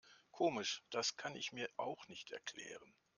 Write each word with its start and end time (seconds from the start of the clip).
Komisch, 0.31 0.83
das 0.89 1.15
kann 1.15 1.35
ich 1.35 1.51
mir 1.53 1.69
auch 1.77 2.07
nicht 2.07 2.31
erklären. 2.31 2.95